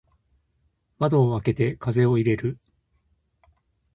[0.97, 2.57] 窓を開けて風を入れる。